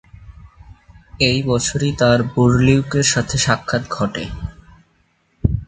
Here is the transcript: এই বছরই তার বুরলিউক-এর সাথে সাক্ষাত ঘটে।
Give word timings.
এই 1.21 1.39
বছরই 1.45 1.91
তার 1.99 2.19
বুরলিউক-এর 2.33 3.05
সাথে 3.05 3.35
সাক্ষাত 3.37 3.83
ঘটে। 3.91 4.23